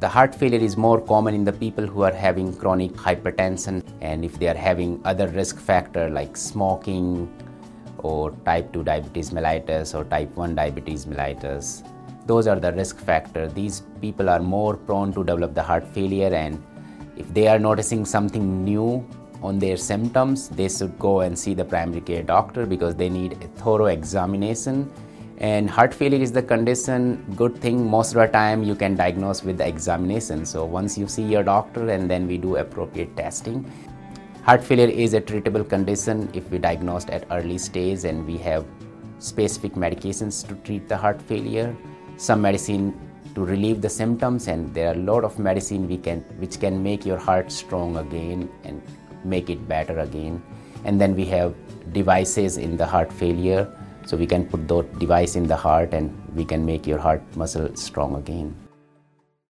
The 0.00 0.08
heart 0.08 0.34
failure 0.34 0.58
is 0.58 0.78
more 0.78 0.98
common 0.98 1.34
in 1.34 1.44
the 1.44 1.52
people 1.52 1.86
who 1.86 2.04
are 2.04 2.12
having 2.12 2.56
chronic 2.56 2.92
hypertension 2.92 3.82
and 4.00 4.24
if 4.24 4.38
they 4.38 4.48
are 4.48 4.54
having 4.54 4.98
other 5.04 5.28
risk 5.28 5.58
factor 5.58 6.08
like 6.08 6.38
smoking 6.38 7.28
or 7.98 8.30
type 8.46 8.72
2 8.72 8.82
diabetes 8.82 9.30
mellitus 9.30 9.94
or 9.94 10.04
type 10.04 10.34
1 10.36 10.54
diabetes 10.54 11.04
mellitus. 11.04 11.86
Those 12.24 12.46
are 12.46 12.58
the 12.58 12.72
risk 12.72 12.98
factors. 12.98 13.52
These 13.52 13.82
people 14.00 14.30
are 14.30 14.40
more 14.40 14.74
prone 14.74 15.12
to 15.12 15.22
develop 15.22 15.52
the 15.52 15.62
heart 15.62 15.86
failure 15.86 16.32
and 16.32 16.64
if 17.18 17.28
they 17.34 17.46
are 17.48 17.58
noticing 17.58 18.06
something 18.06 18.64
new 18.64 19.06
on 19.42 19.58
their 19.58 19.76
symptoms, 19.76 20.48
they 20.48 20.70
should 20.70 20.98
go 20.98 21.20
and 21.20 21.38
see 21.38 21.52
the 21.52 21.66
primary 21.66 22.00
care 22.00 22.22
doctor 22.22 22.64
because 22.64 22.94
they 22.94 23.10
need 23.10 23.34
a 23.34 23.48
thorough 23.62 23.92
examination. 23.98 24.90
And 25.40 25.70
heart 25.70 25.94
failure 25.94 26.20
is 26.20 26.32
the 26.32 26.42
condition, 26.42 27.24
good 27.34 27.56
thing, 27.56 27.88
most 27.88 28.14
of 28.14 28.20
the 28.20 28.26
time 28.26 28.62
you 28.62 28.74
can 28.74 28.94
diagnose 28.94 29.42
with 29.42 29.56
the 29.56 29.66
examination. 29.66 30.44
So 30.44 30.66
once 30.66 30.98
you 30.98 31.08
see 31.08 31.22
your 31.22 31.42
doctor 31.42 31.88
and 31.88 32.10
then 32.10 32.26
we 32.26 32.36
do 32.36 32.56
appropriate 32.56 33.16
testing. 33.16 33.64
Heart 34.42 34.62
failure 34.62 34.88
is 34.88 35.14
a 35.14 35.20
treatable 35.20 35.66
condition 35.66 36.28
if 36.34 36.50
we 36.50 36.58
diagnosed 36.58 37.08
at 37.08 37.24
early 37.30 37.56
stage 37.56 38.04
and 38.04 38.26
we 38.26 38.36
have 38.38 38.66
specific 39.18 39.72
medications 39.72 40.46
to 40.46 40.54
treat 40.56 40.88
the 40.88 40.96
heart 40.96 41.22
failure. 41.22 41.74
Some 42.18 42.42
medicine 42.42 42.94
to 43.34 43.42
relieve 43.42 43.80
the 43.80 43.88
symptoms 43.88 44.46
and 44.46 44.74
there 44.74 44.88
are 44.88 44.94
a 44.94 45.02
lot 45.10 45.24
of 45.24 45.38
medicine 45.38 45.88
we 45.88 45.96
can 45.96 46.20
which 46.38 46.60
can 46.60 46.82
make 46.82 47.06
your 47.06 47.18
heart 47.18 47.50
strong 47.50 47.96
again 47.96 48.50
and 48.64 48.82
make 49.24 49.48
it 49.48 49.66
better 49.66 50.00
again. 50.00 50.42
And 50.84 51.00
then 51.00 51.14
we 51.16 51.24
have 51.26 51.54
devices 51.92 52.58
in 52.58 52.76
the 52.76 52.84
heart 52.84 53.10
failure. 53.10 53.74
So 54.10 54.16
we 54.16 54.26
can 54.26 54.44
put 54.44 54.66
that 54.66 54.98
device 54.98 55.36
in 55.36 55.46
the 55.46 55.54
heart 55.54 55.94
and 55.94 56.10
we 56.34 56.44
can 56.44 56.66
make 56.66 56.84
your 56.84 56.98
heart 56.98 57.22
muscle 57.36 57.70
strong 57.76 58.16
again. 58.16 58.56